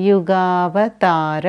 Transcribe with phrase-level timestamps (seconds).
[0.00, 1.46] युगावतार।